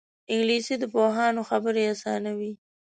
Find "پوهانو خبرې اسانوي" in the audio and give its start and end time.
0.93-2.51